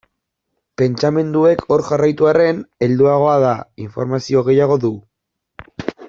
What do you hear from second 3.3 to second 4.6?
da, informazio